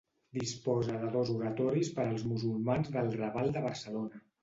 Disposa 0.37 0.95
de 1.03 1.09
dos 1.17 1.31
oratoris 1.35 1.93
per 1.99 2.07
als 2.07 2.27
musulmans 2.33 2.93
del 2.99 3.15
Raval 3.23 3.57
de 3.59 3.69
Barcelona. 3.71 4.29